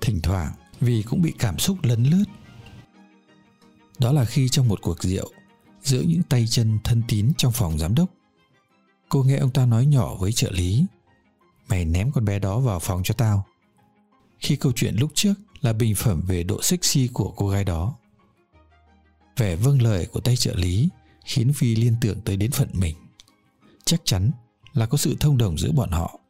Thỉnh 0.00 0.20
thoảng 0.22 0.52
vì 0.80 1.02
cũng 1.02 1.22
bị 1.22 1.34
cảm 1.38 1.58
xúc 1.58 1.78
lấn 1.82 2.04
lướt 2.04 2.24
đó 3.98 4.12
là 4.12 4.24
khi 4.24 4.48
trong 4.48 4.68
một 4.68 4.82
cuộc 4.82 5.02
rượu, 5.02 5.30
giữa 5.82 6.00
những 6.00 6.22
tay 6.22 6.46
chân 6.46 6.78
thân 6.84 7.02
tín 7.08 7.32
trong 7.36 7.52
phòng 7.52 7.78
giám 7.78 7.94
đốc, 7.94 8.10
cô 9.08 9.22
nghe 9.22 9.36
ông 9.36 9.50
ta 9.50 9.66
nói 9.66 9.86
nhỏ 9.86 10.14
với 10.14 10.32
trợ 10.32 10.50
lý, 10.50 10.84
mày 11.68 11.84
ném 11.84 12.12
con 12.12 12.24
bé 12.24 12.38
đó 12.38 12.58
vào 12.58 12.80
phòng 12.80 13.02
cho 13.04 13.14
tao. 13.14 13.46
Khi 14.38 14.56
câu 14.56 14.72
chuyện 14.72 14.96
lúc 14.98 15.10
trước 15.14 15.34
là 15.60 15.72
bình 15.72 15.94
phẩm 15.94 16.22
về 16.26 16.42
độ 16.42 16.62
sexy 16.62 17.08
của 17.12 17.32
cô 17.36 17.48
gái 17.48 17.64
đó, 17.64 17.94
vẻ 19.36 19.56
vâng 19.56 19.82
lời 19.82 20.06
của 20.06 20.20
tay 20.20 20.36
trợ 20.36 20.54
lý 20.54 20.88
khiến 21.24 21.52
phi 21.52 21.76
liên 21.76 21.96
tưởng 22.00 22.20
tới 22.20 22.36
đến 22.36 22.50
phận 22.50 22.68
mình. 22.72 22.96
Chắc 23.84 24.00
chắn 24.04 24.30
là 24.72 24.86
có 24.86 24.98
sự 24.98 25.16
thông 25.20 25.38
đồng 25.38 25.58
giữa 25.58 25.72
bọn 25.72 25.90
họ. 25.90 26.20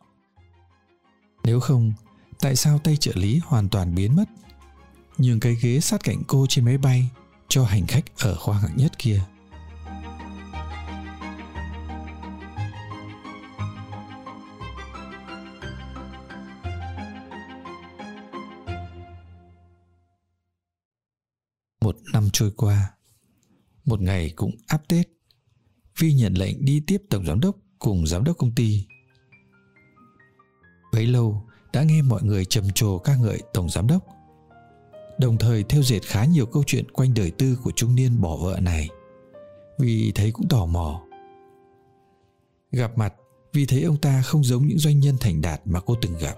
Nếu 1.45 1.61
không, 1.61 1.93
tại 2.41 2.57
sao 2.57 2.79
tay 2.79 2.97
trợ 2.97 3.13
lý 3.15 3.41
hoàn 3.45 3.69
toàn 3.69 3.95
biến 3.95 4.17
mất? 4.17 4.25
Nhường 5.19 5.41
cái 5.41 5.57
ghế 5.61 5.81
sát 5.81 6.03
cạnh 6.05 6.23
cô 6.27 6.47
trên 6.49 6.65
máy 6.65 6.79
bay 6.79 7.11
cho 7.49 7.65
hành 7.65 7.87
khách 7.87 8.05
ở 8.19 8.37
khoa 8.37 8.59
hạng 8.59 8.77
nhất 8.77 8.99
kia. 8.99 9.21
Một 21.81 21.97
năm 22.13 22.29
trôi 22.33 22.51
qua, 22.57 22.91
một 23.85 24.01
ngày 24.01 24.33
cũng 24.37 24.51
áp 24.67 24.89
Tết. 24.89 25.09
Vi 25.99 26.13
nhận 26.13 26.35
lệnh 26.35 26.65
đi 26.65 26.83
tiếp 26.87 27.03
tổng 27.11 27.27
giám 27.27 27.41
đốc 27.41 27.57
cùng 27.79 28.07
giám 28.07 28.25
đốc 28.25 28.39
công 28.39 28.55
ty. 28.55 28.87
Bấy 30.93 31.07
lâu 31.07 31.49
đã 31.73 31.83
nghe 31.83 32.03
mọi 32.03 32.23
người 32.23 32.45
trầm 32.45 32.65
trồ 32.75 32.99
ca 32.99 33.17
ngợi 33.17 33.43
tổng 33.53 33.71
giám 33.71 33.87
đốc– 33.87 34.05
đồng 35.21 35.39
thời 35.39 35.63
theo 35.63 35.83
dệt 35.83 36.01
khá 36.03 36.25
nhiều 36.25 36.47
câu 36.47 36.63
chuyện 36.67 36.91
quanh 36.91 37.15
đời 37.15 37.31
tư 37.31 37.59
của 37.65 37.71
trung 37.77 37.95
niên 37.95 38.21
bỏ 38.21 38.37
vợ 38.37 38.59
này. 38.63 38.89
Vì 39.79 40.13
thấy 40.15 40.33
cũng 40.33 40.49
tò 40.49 40.67
mò. 40.67 41.03
Gặp 42.73 42.99
mặt, 42.99 43.15
vì 43.53 43.67
thấy 43.67 43.83
ông 43.83 43.97
ta 43.97 44.23
không 44.23 44.45
giống 44.45 44.67
những 44.67 44.79
doanh 44.79 45.01
nhân 45.01 45.17
thành 45.21 45.41
đạt 45.41 45.61
mà 45.65 45.81
cô 45.81 45.95
từng 46.03 46.19
gặp. 46.19 46.35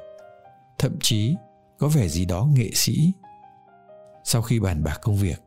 Thậm 0.78 0.96
chí 1.00 1.34
có 1.78 1.88
vẻ 1.88 2.08
gì 2.08 2.25
đó 2.25 2.49
nghệ 2.54 2.70
sĩ. 2.75 3.12
Sau 4.25 4.42
khi 4.42 4.60
bàn 4.60 4.84
bạc 4.84 4.99
công 5.02 5.16
việc, 5.16 5.42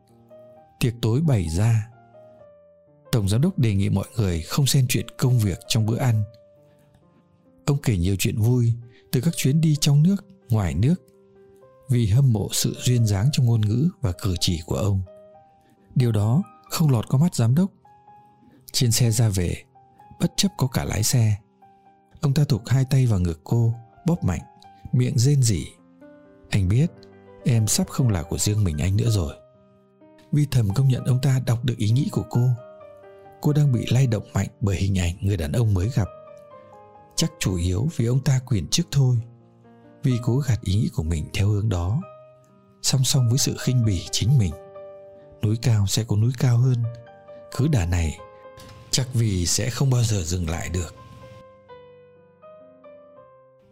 tiệc 0.79 0.93
tối 1.01 1.21
bày 1.21 1.49
ra 1.49 1.89
tổng 3.13 3.29
giám 3.29 3.41
đốc 3.41 3.59
đề 3.59 3.75
nghị 3.75 3.89
mọi 3.89 4.07
người 4.17 4.41
không 4.41 4.65
xen 4.65 4.85
chuyện 4.89 5.05
công 5.17 5.39
việc 5.39 5.59
trong 5.67 5.85
bữa 5.85 5.97
ăn 5.97 6.23
ông 7.65 7.77
kể 7.81 7.97
nhiều 7.97 8.15
chuyện 8.19 8.37
vui 8.37 8.73
từ 9.11 9.21
các 9.21 9.33
chuyến 9.37 9.61
đi 9.61 9.75
trong 9.81 10.03
nước 10.03 10.15
ngoài 10.49 10.73
nước 10.73 10.95
vì 11.93 12.07
hâm 12.07 12.33
mộ 12.33 12.50
sự 12.51 12.75
duyên 12.79 13.05
dáng 13.05 13.29
trong 13.31 13.45
ngôn 13.45 13.62
ngữ 13.62 13.89
và 14.01 14.12
cử 14.21 14.35
chỉ 14.39 14.62
của 14.65 14.75
ông. 14.75 15.01
Điều 15.95 16.12
đó 16.12 16.43
không 16.69 16.89
lọt 16.89 17.09
qua 17.09 17.19
mắt 17.19 17.35
giám 17.35 17.55
đốc. 17.55 17.71
Trên 18.71 18.91
xe 18.91 19.12
ra 19.12 19.29
về, 19.29 19.63
bất 20.19 20.31
chấp 20.38 20.47
có 20.57 20.67
cả 20.67 20.83
lái 20.83 21.03
xe, 21.03 21.38
ông 22.21 22.33
ta 22.33 22.43
thụt 22.43 22.62
hai 22.67 22.85
tay 22.85 23.05
vào 23.05 23.19
ngực 23.19 23.41
cô, 23.43 23.73
bóp 24.05 24.23
mạnh, 24.23 24.41
miệng 24.91 25.17
rên 25.17 25.43
rỉ. 25.43 25.65
Anh 26.50 26.67
biết, 26.67 26.91
em 27.45 27.67
sắp 27.67 27.88
không 27.89 28.09
là 28.09 28.23
của 28.23 28.38
riêng 28.38 28.63
mình 28.63 28.77
anh 28.77 28.97
nữa 28.97 29.09
rồi. 29.09 29.33
Vi 30.31 30.47
thầm 30.51 30.73
công 30.73 30.88
nhận 30.88 31.05
ông 31.05 31.19
ta 31.21 31.41
đọc 31.45 31.65
được 31.65 31.77
ý 31.77 31.89
nghĩ 31.89 32.09
của 32.12 32.25
cô. 32.29 32.50
Cô 33.41 33.53
đang 33.53 33.71
bị 33.71 33.85
lay 33.89 34.07
động 34.07 34.27
mạnh 34.33 34.47
bởi 34.62 34.75
hình 34.75 35.00
ảnh 35.00 35.15
người 35.21 35.38
đàn 35.38 35.51
ông 35.51 35.73
mới 35.73 35.89
gặp. 35.95 36.07
Chắc 37.15 37.31
chủ 37.39 37.55
yếu 37.55 37.88
vì 37.95 38.05
ông 38.05 38.23
ta 38.23 38.39
quyền 38.45 38.67
chức 38.67 38.88
thôi 38.91 39.17
vì 40.03 40.19
cố 40.22 40.38
gạt 40.38 40.62
ý 40.62 40.75
nghĩ 40.75 40.89
của 40.93 41.03
mình 41.03 41.29
theo 41.33 41.48
hướng 41.48 41.69
đó. 41.69 42.01
Song 42.81 43.03
song 43.03 43.29
với 43.29 43.38
sự 43.38 43.55
khinh 43.60 43.86
bỉ 43.86 44.07
chính 44.12 44.38
mình, 44.38 44.53
núi 45.41 45.57
cao 45.62 45.88
sẽ 45.88 46.03
có 46.03 46.15
núi 46.15 46.31
cao 46.39 46.57
hơn. 46.57 46.83
Cứ 47.55 47.67
đà 47.67 47.86
này, 47.86 48.19
chắc 48.91 49.07
vì 49.13 49.45
sẽ 49.45 49.69
không 49.69 49.89
bao 49.89 50.03
giờ 50.03 50.24
dừng 50.24 50.50
lại 50.50 50.69
được. 50.69 50.95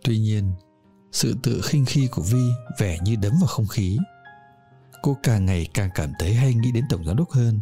Tuy 0.03 0.19
nhiên, 0.19 0.51
sự 1.11 1.35
tự 1.43 1.61
khinh 1.63 1.85
khi 1.85 2.07
của 2.07 2.21
vi 2.21 2.43
vẻ 2.77 2.97
như 3.03 3.15
đấm 3.15 3.33
vào 3.39 3.47
không 3.47 3.67
khí. 3.67 3.97
Cô 5.01 5.17
càng 5.23 5.45
ngày 5.45 5.67
càng 5.73 5.89
cảm 5.95 6.13
thấy 6.19 6.33
hay 6.33 6.53
nghĩ 6.53 6.71
đến 6.71 6.85
tổng 6.89 7.05
giám 7.05 7.17
đốc 7.17 7.31
hơn. 7.31 7.59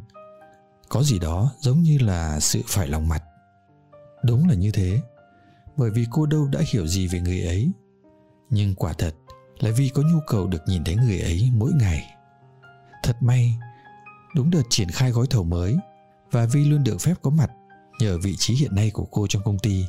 Có 0.89 1.03
gì 1.03 1.19
đó 1.19 1.51
giống 1.59 1.81
như 1.81 1.97
là 1.97 2.39
sự 2.39 2.61
phải 2.67 2.87
lòng 2.87 3.07
mặt. 3.07 3.23
Đúng 4.23 4.47
là 4.49 4.55
như 4.55 4.71
thế, 4.71 5.01
bởi 5.77 5.91
vì 5.91 6.05
cô 6.11 6.25
đâu 6.25 6.47
đã 6.47 6.59
hiểu 6.71 6.87
gì 6.87 7.07
về 7.07 7.19
người 7.19 7.41
ấy 7.41 7.71
nhưng 8.49 8.75
quả 8.75 8.93
thật 8.93 9.15
là 9.59 9.71
vì 9.71 9.89
có 9.89 10.01
nhu 10.01 10.19
cầu 10.27 10.47
được 10.47 10.61
nhìn 10.67 10.83
thấy 10.83 10.95
người 10.95 11.19
ấy 11.19 11.49
mỗi 11.53 11.71
ngày. 11.73 12.15
Thật 13.03 13.23
may, 13.23 13.55
đúng 14.35 14.49
đợt 14.49 14.63
triển 14.69 14.89
khai 14.89 15.11
gói 15.11 15.27
thầu 15.29 15.43
mới 15.43 15.75
và 16.31 16.45
vi 16.45 16.65
luôn 16.65 16.83
được 16.83 17.01
phép 17.01 17.13
có 17.21 17.29
mặt 17.29 17.51
nhờ 17.99 18.17
vị 18.17 18.35
trí 18.37 18.55
hiện 18.55 18.75
nay 18.75 18.91
của 18.91 19.05
cô 19.05 19.27
trong 19.27 19.43
công 19.43 19.59
ty, 19.59 19.85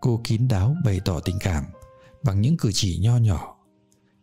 cô 0.00 0.20
kín 0.24 0.48
đáo 0.48 0.76
bày 0.84 1.00
tỏ 1.04 1.20
tình 1.20 1.38
cảm 1.40 1.64
bằng 2.22 2.40
những 2.40 2.56
cử 2.56 2.70
chỉ 2.72 2.98
nho 2.98 3.16
nhỏ 3.16 3.56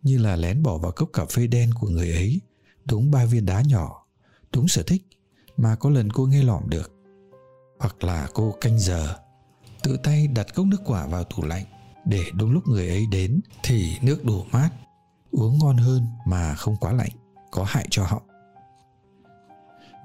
như 0.01 0.17
là 0.17 0.35
lén 0.35 0.63
bỏ 0.63 0.77
vào 0.77 0.91
cốc 0.91 1.09
cà 1.13 1.25
phê 1.25 1.47
đen 1.47 1.69
của 1.79 1.87
người 1.87 2.11
ấy 2.11 2.41
đúng 2.85 3.11
ba 3.11 3.25
viên 3.25 3.45
đá 3.45 3.61
nhỏ 3.61 4.05
đúng 4.53 4.67
sở 4.67 4.83
thích 4.83 5.03
mà 5.57 5.75
có 5.75 5.89
lần 5.89 6.11
cô 6.11 6.25
nghe 6.25 6.43
lỏm 6.43 6.69
được. 6.69 6.91
Hoặc 7.79 8.03
là 8.03 8.27
cô 8.33 8.55
canh 8.61 8.79
giờ, 8.79 9.15
tự 9.83 9.97
tay 10.03 10.27
đặt 10.27 10.55
cốc 10.55 10.65
nước 10.65 10.81
quả 10.85 11.07
vào 11.07 11.23
tủ 11.23 11.43
lạnh 11.43 11.65
để 12.09 12.23
đúng 12.33 12.51
lúc 12.51 12.67
người 12.67 12.87
ấy 12.87 13.05
đến 13.11 13.41
thì 13.63 13.97
nước 14.01 14.25
đủ 14.25 14.43
mát. 14.51 14.69
Uống 15.31 15.59
ngon 15.59 15.77
hơn 15.77 16.07
mà 16.25 16.55
không 16.55 16.75
quá 16.75 16.93
lạnh, 16.93 17.11
có 17.51 17.63
hại 17.63 17.87
cho 17.89 18.03
họ. 18.03 18.21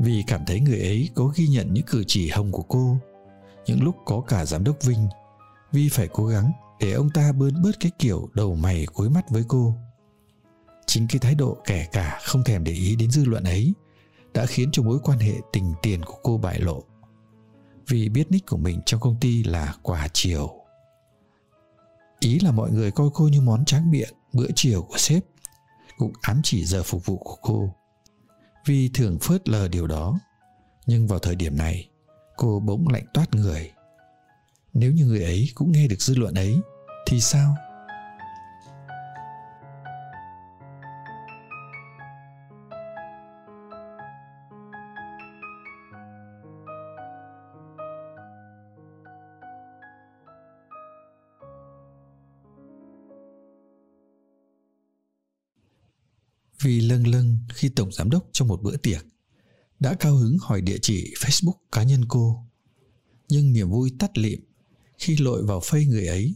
Vì 0.00 0.24
cảm 0.26 0.44
thấy 0.46 0.60
người 0.60 0.78
ấy 0.80 1.08
có 1.14 1.32
ghi 1.34 1.48
nhận 1.48 1.74
những 1.74 1.84
cử 1.86 2.04
chỉ 2.06 2.28
hồng 2.28 2.52
của 2.52 2.62
cô, 2.62 2.96
những 3.66 3.82
lúc 3.82 3.96
có 4.04 4.20
cả 4.20 4.44
giám 4.44 4.64
đốc 4.64 4.82
vinh, 4.82 5.08
vi 5.72 5.88
phải 5.88 6.08
cố 6.12 6.26
gắng 6.26 6.52
để 6.80 6.92
ông 6.92 7.10
ta 7.10 7.32
bớt 7.32 7.50
bớt 7.62 7.80
cái 7.80 7.92
kiểu 7.98 8.28
đầu 8.34 8.54
mày 8.54 8.86
cuối 8.86 9.10
mắt 9.10 9.30
với 9.30 9.44
cô. 9.48 9.74
Chính 10.86 11.06
cái 11.08 11.18
thái 11.18 11.34
độ 11.34 11.56
kẻ 11.64 11.88
cả 11.92 12.18
không 12.22 12.44
thèm 12.44 12.64
để 12.64 12.72
ý 12.72 12.96
đến 12.96 13.10
dư 13.10 13.24
luận 13.24 13.44
ấy 13.44 13.72
đã 14.34 14.46
khiến 14.46 14.68
cho 14.72 14.82
mối 14.82 14.98
quan 15.02 15.18
hệ 15.18 15.34
tình 15.52 15.72
tiền 15.82 16.02
của 16.04 16.16
cô 16.22 16.38
bại 16.38 16.60
lộ. 16.60 16.84
Vì 17.88 18.08
biết 18.08 18.30
nick 18.30 18.46
của 18.46 18.56
mình 18.56 18.80
trong 18.86 19.00
công 19.00 19.20
ty 19.20 19.44
là 19.44 19.74
quả 19.82 20.08
chiều 20.12 20.63
ý 22.24 22.38
là 22.38 22.52
mọi 22.52 22.70
người 22.70 22.90
coi 22.90 23.08
cô 23.14 23.28
như 23.28 23.40
món 23.40 23.64
tráng 23.64 23.90
miệng, 23.90 24.14
bữa 24.32 24.46
chiều 24.54 24.82
của 24.82 24.98
sếp. 24.98 25.24
Cũng 25.98 26.12
ám 26.20 26.40
chỉ 26.44 26.64
giờ 26.64 26.82
phục 26.82 27.06
vụ 27.06 27.16
của 27.16 27.36
cô. 27.42 27.74
Vì 28.66 28.90
thường 28.94 29.18
phớt 29.18 29.48
lờ 29.48 29.68
điều 29.68 29.86
đó, 29.86 30.18
nhưng 30.86 31.06
vào 31.06 31.18
thời 31.18 31.34
điểm 31.34 31.56
này, 31.56 31.88
cô 32.36 32.60
bỗng 32.60 32.88
lạnh 32.88 33.04
toát 33.14 33.34
người. 33.34 33.70
Nếu 34.74 34.92
như 34.92 35.06
người 35.06 35.24
ấy 35.24 35.48
cũng 35.54 35.72
nghe 35.72 35.88
được 35.88 36.00
dư 36.00 36.14
luận 36.14 36.34
ấy, 36.34 36.56
thì 37.06 37.20
sao? 37.20 37.56
Vì 56.64 56.80
lâng 56.80 57.06
lâng 57.06 57.38
khi 57.54 57.68
tổng 57.68 57.92
giám 57.92 58.10
đốc 58.10 58.28
trong 58.32 58.48
một 58.48 58.62
bữa 58.62 58.76
tiệc 58.76 59.06
đã 59.80 59.94
cao 59.94 60.16
hứng 60.16 60.36
hỏi 60.40 60.60
địa 60.60 60.78
chỉ 60.82 61.14
Facebook 61.16 61.56
cá 61.72 61.82
nhân 61.82 62.04
cô. 62.08 62.46
Nhưng 63.28 63.52
niềm 63.52 63.70
vui 63.70 63.92
tắt 63.98 64.18
lịm 64.18 64.40
khi 64.98 65.16
lội 65.16 65.42
vào 65.46 65.60
phây 65.64 65.86
người 65.86 66.06
ấy, 66.06 66.34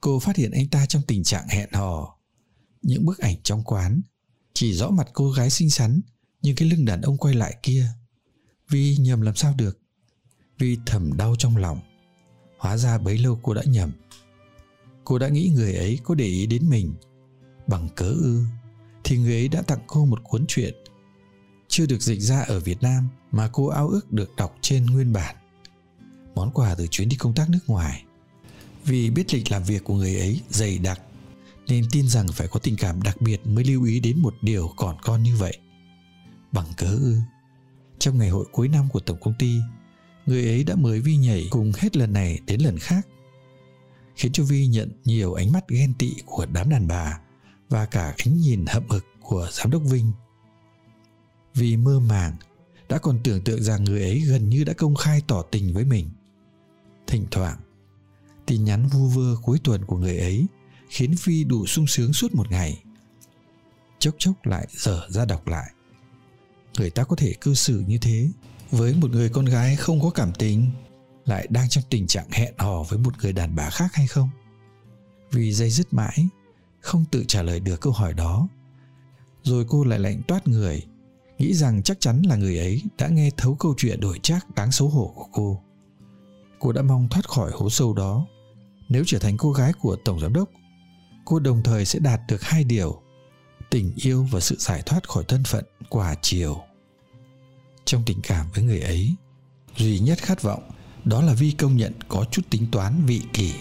cô 0.00 0.18
phát 0.20 0.36
hiện 0.36 0.50
anh 0.50 0.68
ta 0.68 0.86
trong 0.86 1.02
tình 1.06 1.24
trạng 1.24 1.48
hẹn 1.48 1.72
hò. 1.72 2.18
Những 2.82 3.06
bức 3.06 3.18
ảnh 3.18 3.36
trong 3.42 3.62
quán 3.64 4.00
chỉ 4.54 4.72
rõ 4.72 4.90
mặt 4.90 5.08
cô 5.12 5.30
gái 5.30 5.50
xinh 5.50 5.70
xắn 5.70 6.00
nhưng 6.42 6.56
cái 6.56 6.68
lưng 6.68 6.84
đàn 6.84 7.00
ông 7.00 7.16
quay 7.16 7.34
lại 7.34 7.56
kia. 7.62 7.86
Vi 8.68 8.96
nhầm 8.96 9.20
làm 9.20 9.34
sao 9.34 9.54
được? 9.58 9.78
Vi 10.58 10.78
thầm 10.86 11.16
đau 11.16 11.36
trong 11.38 11.56
lòng. 11.56 11.80
Hóa 12.58 12.76
ra 12.76 12.98
bấy 12.98 13.18
lâu 13.18 13.40
cô 13.42 13.54
đã 13.54 13.62
nhầm. 13.66 13.92
Cô 15.04 15.18
đã 15.18 15.28
nghĩ 15.28 15.50
người 15.54 15.74
ấy 15.74 15.98
có 16.04 16.14
để 16.14 16.26
ý 16.26 16.46
đến 16.46 16.68
mình 16.68 16.94
bằng 17.66 17.88
cớ 17.96 18.08
ư 18.08 18.44
thì 19.04 19.16
người 19.18 19.34
ấy 19.34 19.48
đã 19.48 19.62
tặng 19.62 19.80
cô 19.86 20.04
một 20.04 20.20
cuốn 20.24 20.44
truyện 20.48 20.74
chưa 21.68 21.86
được 21.86 22.02
dịch 22.02 22.20
ra 22.20 22.40
ở 22.40 22.60
Việt 22.60 22.82
Nam 22.82 23.08
mà 23.32 23.48
cô 23.52 23.66
ao 23.66 23.88
ước 23.88 24.12
được 24.12 24.36
đọc 24.36 24.56
trên 24.60 24.86
nguyên 24.86 25.12
bản. 25.12 25.36
Món 26.34 26.50
quà 26.50 26.74
từ 26.74 26.86
chuyến 26.86 27.08
đi 27.08 27.16
công 27.16 27.34
tác 27.34 27.50
nước 27.50 27.58
ngoài. 27.66 28.04
Vì 28.84 29.10
biết 29.10 29.34
lịch 29.34 29.50
làm 29.50 29.62
việc 29.62 29.84
của 29.84 29.94
người 29.94 30.18
ấy 30.18 30.40
dày 30.48 30.78
đặc 30.78 31.00
nên 31.68 31.84
tin 31.90 32.08
rằng 32.08 32.28
phải 32.32 32.48
có 32.48 32.60
tình 32.60 32.76
cảm 32.76 33.02
đặc 33.02 33.20
biệt 33.20 33.46
mới 33.46 33.64
lưu 33.64 33.84
ý 33.84 34.00
đến 34.00 34.18
một 34.22 34.34
điều 34.42 34.70
còn 34.76 34.96
con 35.02 35.22
như 35.22 35.36
vậy. 35.36 35.58
Bằng 36.52 36.66
cớ 36.76 36.86
ư, 36.86 37.16
trong 37.98 38.18
ngày 38.18 38.28
hội 38.28 38.46
cuối 38.52 38.68
năm 38.68 38.88
của 38.88 39.00
tổng 39.00 39.20
công 39.20 39.34
ty, 39.38 39.58
người 40.26 40.46
ấy 40.46 40.64
đã 40.64 40.74
mời 40.76 41.00
Vi 41.00 41.16
nhảy 41.16 41.46
cùng 41.50 41.72
hết 41.76 41.96
lần 41.96 42.12
này 42.12 42.40
đến 42.46 42.60
lần 42.60 42.78
khác, 42.78 43.06
khiến 44.16 44.32
cho 44.32 44.44
Vi 44.44 44.66
nhận 44.66 44.90
nhiều 45.04 45.34
ánh 45.34 45.52
mắt 45.52 45.68
ghen 45.68 45.94
tị 45.94 46.14
của 46.26 46.46
đám 46.46 46.70
đàn 46.70 46.88
bà 46.88 47.20
và 47.68 47.86
cả 47.86 48.14
ánh 48.18 48.40
nhìn 48.40 48.64
hậm 48.66 48.88
hực 48.88 49.04
của 49.20 49.48
giám 49.52 49.70
đốc 49.70 49.82
Vinh. 49.82 50.12
Vì 51.54 51.76
mơ 51.76 52.00
màng, 52.00 52.36
đã 52.88 52.98
còn 52.98 53.20
tưởng 53.24 53.44
tượng 53.44 53.62
rằng 53.62 53.84
người 53.84 54.02
ấy 54.02 54.20
gần 54.20 54.48
như 54.48 54.64
đã 54.64 54.72
công 54.72 54.94
khai 54.94 55.22
tỏ 55.26 55.42
tình 55.42 55.74
với 55.74 55.84
mình. 55.84 56.10
Thỉnh 57.06 57.26
thoảng, 57.30 57.58
tin 58.46 58.64
nhắn 58.64 58.88
vu 58.88 59.06
vơ 59.06 59.36
cuối 59.42 59.60
tuần 59.64 59.84
của 59.84 59.96
người 59.96 60.18
ấy 60.18 60.46
khiến 60.88 61.16
Phi 61.16 61.44
đủ 61.44 61.66
sung 61.66 61.86
sướng 61.86 62.12
suốt 62.12 62.34
một 62.34 62.50
ngày. 62.50 62.82
Chốc 63.98 64.14
chốc 64.18 64.46
lại 64.46 64.66
dở 64.70 65.06
ra 65.08 65.24
đọc 65.24 65.46
lại. 65.46 65.72
Người 66.78 66.90
ta 66.90 67.04
có 67.04 67.16
thể 67.16 67.34
cư 67.40 67.54
xử 67.54 67.84
như 67.86 67.98
thế 67.98 68.28
với 68.70 68.94
một 68.94 69.10
người 69.10 69.28
con 69.28 69.44
gái 69.44 69.76
không 69.76 70.00
có 70.00 70.10
cảm 70.10 70.32
tình 70.32 70.70
lại 71.24 71.46
đang 71.50 71.68
trong 71.68 71.84
tình 71.90 72.06
trạng 72.06 72.30
hẹn 72.30 72.54
hò 72.58 72.82
với 72.82 72.98
một 72.98 73.12
người 73.22 73.32
đàn 73.32 73.56
bà 73.56 73.70
khác 73.70 73.94
hay 73.94 74.06
không? 74.06 74.30
Vì 75.30 75.52
dây 75.52 75.70
dứt 75.70 75.92
mãi, 75.92 76.28
không 76.80 77.04
tự 77.10 77.24
trả 77.28 77.42
lời 77.42 77.60
được 77.60 77.80
câu 77.80 77.92
hỏi 77.92 78.14
đó. 78.14 78.48
Rồi 79.42 79.64
cô 79.68 79.84
lại 79.84 79.98
lạnh 79.98 80.22
toát 80.28 80.48
người, 80.48 80.86
nghĩ 81.38 81.54
rằng 81.54 81.82
chắc 81.82 82.00
chắn 82.00 82.22
là 82.22 82.36
người 82.36 82.58
ấy 82.58 82.82
đã 82.98 83.08
nghe 83.08 83.30
thấu 83.36 83.54
câu 83.54 83.74
chuyện 83.76 84.00
đổi 84.00 84.18
trác 84.18 84.54
đáng 84.54 84.72
xấu 84.72 84.88
hổ 84.88 85.12
của 85.14 85.26
cô. 85.32 85.62
Cô 86.58 86.72
đã 86.72 86.82
mong 86.82 87.08
thoát 87.08 87.28
khỏi 87.28 87.50
hố 87.54 87.70
sâu 87.70 87.94
đó. 87.94 88.26
Nếu 88.88 89.04
trở 89.06 89.18
thành 89.18 89.36
cô 89.36 89.52
gái 89.52 89.72
của 89.72 89.96
tổng 90.04 90.20
giám 90.20 90.32
đốc, 90.32 90.50
cô 91.24 91.38
đồng 91.38 91.62
thời 91.62 91.84
sẽ 91.84 91.98
đạt 91.98 92.20
được 92.28 92.42
hai 92.42 92.64
điều 92.64 93.02
tình 93.70 93.92
yêu 93.96 94.26
và 94.30 94.40
sự 94.40 94.56
giải 94.58 94.82
thoát 94.86 95.08
khỏi 95.08 95.24
thân 95.28 95.44
phận 95.44 95.64
quả 95.88 96.14
chiều. 96.22 96.60
Trong 97.84 98.02
tình 98.06 98.20
cảm 98.22 98.46
với 98.54 98.64
người 98.64 98.80
ấy, 98.80 99.14
duy 99.76 99.98
nhất 99.98 100.18
khát 100.18 100.42
vọng 100.42 100.70
đó 101.04 101.22
là 101.22 101.32
vi 101.32 101.50
công 101.50 101.76
nhận 101.76 101.92
có 102.08 102.24
chút 102.30 102.42
tính 102.50 102.66
toán 102.72 103.06
vị 103.06 103.22
kỷ. 103.32 103.52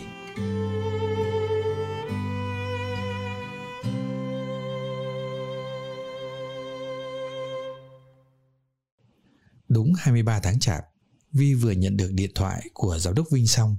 Đúng 9.69 9.93
23 9.97 10.39
tháng 10.39 10.59
chạp, 10.59 10.85
Vi 11.31 11.53
vừa 11.53 11.71
nhận 11.71 11.97
được 11.97 12.11
điện 12.13 12.31
thoại 12.35 12.69
của 12.73 12.99
giám 12.99 13.13
đốc 13.13 13.27
Vinh 13.31 13.47
xong, 13.47 13.77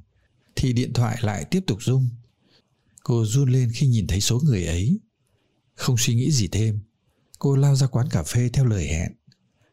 thì 0.56 0.72
điện 0.72 0.92
thoại 0.92 1.18
lại 1.20 1.44
tiếp 1.44 1.60
tục 1.66 1.82
rung. 1.82 2.08
Cô 3.02 3.24
run 3.24 3.48
lên 3.50 3.70
khi 3.74 3.86
nhìn 3.86 4.06
thấy 4.06 4.20
số 4.20 4.40
người 4.44 4.66
ấy. 4.66 5.00
Không 5.74 5.96
suy 5.98 6.14
nghĩ 6.14 6.30
gì 6.30 6.48
thêm, 6.48 6.80
cô 7.38 7.56
lao 7.56 7.74
ra 7.74 7.86
quán 7.86 8.08
cà 8.10 8.22
phê 8.22 8.50
theo 8.52 8.64
lời 8.64 8.86
hẹn. 8.86 9.12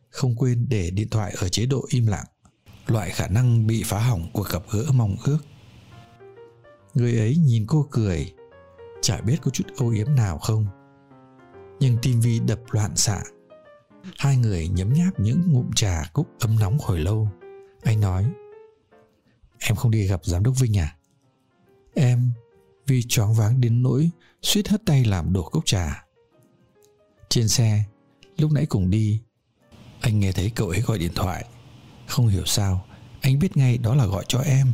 Không 0.10 0.36
quên 0.36 0.66
để 0.70 0.92
điện 0.92 1.10
thoại 1.10 1.36
ở 1.38 1.50
chế 1.50 1.66
độ 1.66 1.86
im 1.90 2.08
lặng, 2.08 2.26
loại 2.88 3.10
khả 3.10 3.28
năng 3.28 3.68
bị 3.68 3.84
phá 3.86 4.00
hỏng 4.00 4.30
cuộc 4.34 4.50
gặp 4.50 4.64
gỡ 4.72 4.86
mong 4.94 5.16
ước. 5.24 5.40
Người 6.94 7.18
ấy 7.18 7.38
nhìn 7.38 7.66
cô 7.68 7.88
cười, 7.92 8.34
chả 9.02 9.22
biết 9.22 9.38
có 9.42 9.52
chút 9.52 9.64
âu 9.78 9.90
yếm 9.90 10.16
nào 10.16 10.38
không. 10.38 10.66
Nhưng 11.80 11.98
tim 12.02 12.22
Vi 12.22 12.40
đập 12.40 12.60
loạn 12.72 12.96
xạ 12.96 13.24
Hai 14.18 14.38
người 14.38 14.68
nhấm 14.68 14.94
nháp 14.94 15.20
những 15.20 15.42
ngụm 15.52 15.72
trà 15.76 16.10
cúc 16.14 16.28
ấm 16.40 16.60
nóng 16.60 16.78
hồi 16.82 17.00
lâu. 17.00 17.30
Anh 17.84 18.00
nói, 18.00 18.26
em 19.60 19.76
không 19.76 19.92
đi 19.92 20.08
gặp 20.08 20.26
giám 20.26 20.44
đốc 20.44 20.60
Vinh 20.60 20.78
à? 20.78 20.96
Em 21.94 22.32
vì 22.88 23.04
choáng 23.08 23.34
váng 23.34 23.62
đến 23.62 23.84
nỗi 23.84 24.10
suýt 24.42 24.68
hất 24.68 24.82
tay 24.86 25.06
làm 25.06 25.34
đổ 25.34 25.50
cốc 25.50 25.66
trà. 25.66 26.06
Trên 27.30 27.48
xe, 27.48 27.84
lúc 28.38 28.52
nãy 28.52 28.66
cùng 28.66 28.90
đi, 28.90 29.22
anh 30.02 30.20
nghe 30.20 30.32
thấy 30.32 30.52
cậu 30.56 30.70
ấy 30.70 30.82
gọi 30.82 31.00
điện 31.00 31.12
thoại. 31.16 31.46
Không 32.08 32.28
hiểu 32.28 32.46
sao, 32.46 32.86
anh 33.22 33.40
biết 33.40 33.58
ngay 33.58 33.78
đó 33.78 33.96
là 33.96 34.06
gọi 34.06 34.26
cho 34.28 34.40
em. 34.40 34.74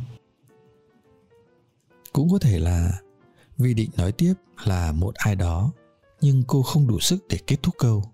Cũng 2.14 2.30
có 2.32 2.40
thể 2.40 2.60
là 2.60 2.92
vì 3.58 3.74
định 3.74 3.90
nói 3.98 4.12
tiếp 4.12 4.34
là 4.66 4.92
một 4.92 5.16
ai 5.16 5.36
đó, 5.36 5.72
nhưng 6.22 6.44
cô 6.48 6.64
không 6.64 6.88
đủ 6.88 7.00
sức 7.00 7.26
để 7.30 7.40
kết 7.48 7.64
thúc 7.64 7.76
câu. 7.78 8.11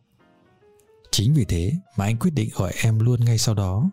Chính 1.18 1.34
vì 1.34 1.46
thế 1.46 1.74
mà 1.96 2.06
anh 2.06 2.18
quyết 2.18 2.34
định 2.34 2.50
gọi 2.54 2.74
em 2.84 3.00
luôn 3.00 3.26
ngay 3.26 3.38
sau 3.38 3.56
đó 3.56 3.90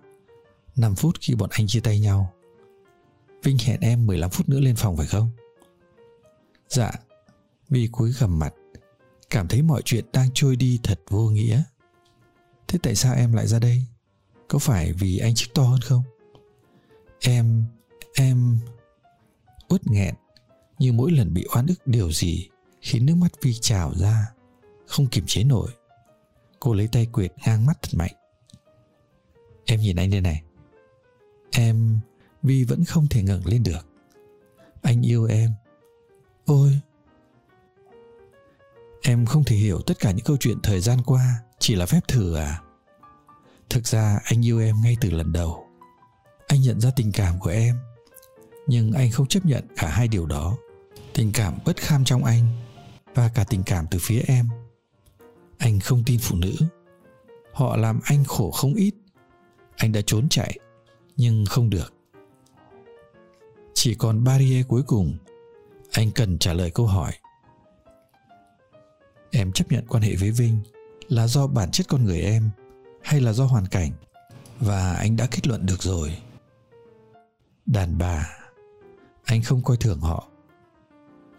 5 0.77 0.95
phút 0.95 1.17
khi 1.21 1.35
bọn 1.35 1.51
anh 1.53 1.67
chia 1.67 1.81
tay 1.81 2.01
nhau 2.01 2.33
Vinh 3.43 3.59
hẹn 3.59 3.81
em 3.81 4.07
15 4.07 4.31
phút 4.31 4.49
nữa 4.49 4.61
lên 4.61 4.77
phòng 4.77 4.97
phải 4.97 5.07
không? 5.07 5.31
Dạ 6.69 6.93
Vi 7.69 7.89
cúi 7.93 8.13
gầm 8.13 8.39
mặt 8.39 8.55
Cảm 9.31 9.49
thấy 9.49 9.63
mọi 9.63 9.83
chuyện 9.85 10.05
đang 10.13 10.29
trôi 10.35 10.57
đi 10.57 10.81
thật 10.83 11.01
vô 11.09 11.29
nghĩa 11.29 11.63
Thế 12.69 12.79
tại 12.83 12.95
sao 12.95 13.15
em 13.15 13.33
lại 13.33 13.47
ra 13.47 13.59
đây? 13.59 13.83
Có 14.49 14.59
phải 14.59 14.93
vì 14.93 15.19
anh 15.19 15.35
chức 15.35 15.55
to 15.55 15.63
hơn 15.63 15.81
không? 15.81 16.03
Em, 17.21 17.65
em 18.15 18.59
Uất 19.69 19.87
nghẹn 19.87 20.15
Như 20.79 20.93
mỗi 20.93 21.11
lần 21.11 21.35
bị 21.35 21.47
oan 21.55 21.67
ức 21.67 21.87
điều 21.87 22.13
gì 22.13 22.49
Khiến 22.81 23.07
nước 23.07 23.15
mắt 23.15 23.33
Vi 23.43 23.55
trào 23.61 23.95
ra 23.95 24.27
Không 24.87 25.07
kiềm 25.07 25.25
chế 25.27 25.45
nổi 25.45 25.71
Cô 26.65 26.75
lấy 26.75 26.89
tay 26.89 27.07
quyệt 27.13 27.33
ngang 27.47 27.67
mắt 27.67 27.83
thật 27.83 27.91
mạnh. 27.95 28.13
Em 29.65 29.81
nhìn 29.81 29.97
anh 29.97 30.11
đây 30.11 30.21
này. 30.21 30.43
Em, 31.51 32.01
Vi 32.43 32.65
vẫn 32.65 32.85
không 32.85 33.07
thể 33.09 33.23
ngẩng 33.23 33.47
lên 33.47 33.63
được. 33.63 33.87
Anh 34.83 35.03
yêu 35.03 35.27
em. 35.27 35.55
Ôi. 36.47 36.81
Em 39.03 39.27
không 39.27 39.45
thể 39.45 39.57
hiểu 39.57 39.81
tất 39.87 39.99
cả 39.99 40.11
những 40.11 40.25
câu 40.25 40.37
chuyện 40.41 40.59
thời 40.63 40.81
gian 40.81 41.03
qua, 41.03 41.41
Chỉ 41.59 41.75
là 41.75 41.87
phép 41.87 42.01
thử 42.09 42.35
à? 42.35 42.61
Thực 43.71 43.87
ra 43.87 44.21
anh 44.25 44.47
yêu 44.47 44.61
em 44.61 44.77
ngay 44.83 44.97
từ 45.01 45.11
lần 45.11 45.33
đầu. 45.33 45.67
Anh 46.47 46.61
nhận 46.61 46.81
ra 46.81 46.91
tình 46.97 47.13
cảm 47.13 47.39
của 47.41 47.51
em, 47.51 47.77
Nhưng 48.67 48.93
anh 48.93 49.11
không 49.11 49.27
chấp 49.27 49.47
nhận 49.47 49.65
cả 49.77 49.89
hai 49.89 50.09
điều 50.09 50.27
đó. 50.27 50.57
Tình 51.13 51.33
cảm 51.33 51.59
bất 51.65 51.77
kham 51.77 52.05
trong 52.05 52.25
anh 52.25 52.47
Và 53.15 53.31
cả 53.35 53.45
tình 53.45 53.63
cảm 53.63 53.87
từ 53.91 53.99
phía 54.03 54.23
em 54.27 54.49
anh 55.59 55.81
không 55.81 56.03
tin 56.07 56.21
phụ 56.23 56.37
nữ. 56.37 56.55
Họ 57.53 57.77
làm 57.77 58.01
anh 58.05 58.25
khổ 58.25 58.51
không 58.51 58.75
ít. 58.75 58.95
Anh 59.77 59.93
đã 59.93 60.01
trốn 60.07 60.29
chạy, 60.29 60.59
nhưng 61.17 61.47
không 61.47 61.71
được. 61.71 61.95
Chỉ 63.75 63.95
còn 63.95 64.25
barrier 64.25 64.67
cuối 64.67 64.83
cùng. 64.83 65.17
Anh 65.93 66.11
cần 66.11 66.39
trả 66.39 66.53
lời 66.53 66.71
câu 66.71 66.87
hỏi. 66.87 67.13
Em 69.31 69.53
chấp 69.53 69.73
nhận 69.73 69.87
quan 69.89 70.03
hệ 70.03 70.15
với 70.17 70.31
vinh 70.31 70.61
là 71.09 71.27
do 71.27 71.47
bản 71.47 71.71
chất 71.71 71.89
con 71.89 72.05
người 72.05 72.21
em 72.21 72.51
hay 73.03 73.21
là 73.21 73.33
do 73.33 73.45
hoàn 73.45 73.67
cảnh? 73.67 73.93
Và 74.61 74.93
anh 74.93 75.17
đã 75.17 75.27
kết 75.31 75.47
luận 75.47 75.67
được 75.67 75.83
rồi. 75.83 76.19
Đàn 77.67 77.99
bà, 77.99 78.29
anh 79.25 79.43
không 79.43 79.63
coi 79.63 79.77
thường 79.77 80.01
họ. 80.01 80.29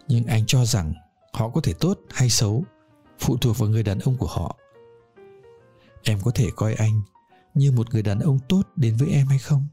Nhưng 0.08 0.26
anh 0.26 0.46
cho 0.46 0.64
rằng 0.64 0.94
họ 1.32 1.48
có 1.48 1.60
thể 1.60 1.72
tốt 1.72 2.00
hay 2.10 2.30
xấu 2.30 2.64
phụ 3.18 3.36
thuộc 3.36 3.58
vào 3.58 3.68
người 3.68 3.82
đàn 3.82 3.98
ông 3.98 4.16
của 4.16 4.26
họ. 4.26 4.56
Em 6.02 6.18
có 6.24 6.30
thể 6.34 6.46
coi 6.56 6.74
anh 6.74 7.02
như 7.54 7.72
một 7.72 7.92
người 7.92 8.02
đàn 8.02 8.18
ông 8.18 8.38
tốt 8.48 8.62
đến 8.76 8.96
với 8.96 9.08
em 9.08 9.26
hay 9.26 9.38
không? 9.38 9.66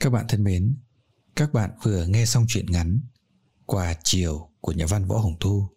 Các 0.00 0.10
bạn 0.10 0.26
thân 0.28 0.44
mến, 0.44 0.76
các 1.36 1.52
bạn 1.52 1.70
vừa 1.82 2.06
nghe 2.06 2.26
xong 2.26 2.44
chuyện 2.48 2.66
ngắn 2.66 3.00
Quà 3.66 3.94
chiều 4.04 4.50
của 4.60 4.72
nhà 4.72 4.86
văn 4.86 5.06
Võ 5.06 5.18
Hồng 5.18 5.36
Thu. 5.40 5.68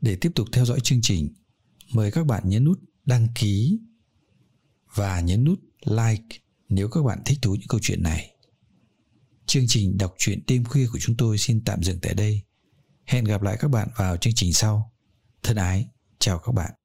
Để 0.00 0.16
tiếp 0.16 0.32
tục 0.34 0.48
theo 0.52 0.64
dõi 0.64 0.80
chương 0.80 0.98
trình, 1.02 1.34
mời 1.92 2.10
các 2.10 2.26
bạn 2.26 2.48
nhấn 2.48 2.64
nút 2.64 2.80
đăng 3.04 3.28
ký 3.34 3.80
và 4.94 5.20
nhấn 5.20 5.44
nút 5.44 5.60
like 5.84 6.38
nếu 6.68 6.88
các 6.88 7.02
bạn 7.02 7.22
thích 7.24 7.38
thú 7.42 7.54
những 7.54 7.68
câu 7.68 7.80
chuyện 7.82 8.02
này. 8.02 8.34
Chương 9.46 9.64
trình 9.68 9.98
đọc 9.98 10.14
truyện 10.18 10.40
đêm 10.46 10.64
khuya 10.64 10.86
của 10.92 10.98
chúng 10.98 11.16
tôi 11.16 11.38
xin 11.38 11.64
tạm 11.64 11.82
dừng 11.82 11.98
tại 12.00 12.14
đây. 12.14 12.42
Hẹn 13.04 13.24
gặp 13.24 13.42
lại 13.42 13.56
các 13.60 13.68
bạn 13.68 13.88
vào 13.96 14.16
chương 14.16 14.34
trình 14.36 14.52
sau. 14.52 14.92
Thân 15.42 15.56
ái, 15.56 15.88
chào 16.18 16.38
các 16.38 16.52
bạn. 16.52 16.77